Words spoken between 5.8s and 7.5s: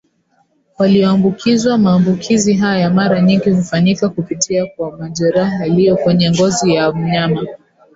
kwenye ngozi ya mnyama